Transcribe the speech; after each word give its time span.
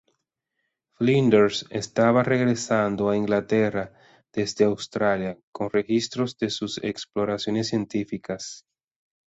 Flinders 0.97 1.67
estaba 1.69 2.23
regresando 2.23 3.07
a 3.11 3.15
Inglaterra 3.15 3.93
desde 4.33 4.63
Australia 4.65 5.37
con 5.51 5.69
registros 5.69 6.35
de 6.39 6.49
sus 6.49 6.79
exploraciones 6.81 7.67
científicas. 7.67 8.65